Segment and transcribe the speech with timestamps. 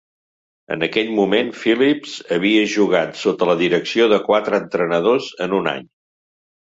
[0.75, 5.87] En aquell moment, Phillips havia jugat sota la direcció de quatre entrenadors en un any.